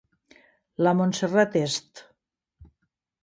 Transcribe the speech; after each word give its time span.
La 0.85 0.93
Montserrat 0.95 1.51
est 1.65 2.09